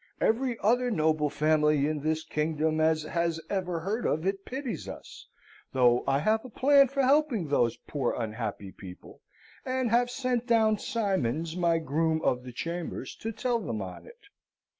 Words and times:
Every 0.19 0.57
other 0.63 0.89
noble 0.89 1.29
family 1.29 1.85
in 1.85 1.99
this 2.01 2.23
kingdom 2.23 2.79
as 2.81 3.03
has 3.03 3.39
ever 3.51 3.79
heard 3.81 4.07
of 4.07 4.25
it 4.25 4.45
pities 4.45 4.89
us; 4.89 5.27
though 5.73 6.03
I 6.07 6.17
have 6.21 6.43
a 6.43 6.49
plan 6.49 6.87
for 6.87 7.03
helping 7.03 7.47
those 7.49 7.77
poor 7.85 8.15
unhappy 8.17 8.71
people, 8.71 9.21
and 9.63 9.91
have 9.91 10.09
sent 10.09 10.47
down 10.47 10.79
Simons, 10.79 11.55
my 11.55 11.77
groom 11.77 12.19
of 12.23 12.41
the 12.41 12.51
chambers, 12.51 13.15
to 13.17 13.31
tell 13.31 13.59
them 13.59 13.79
on 13.79 14.07
it.' 14.07 14.25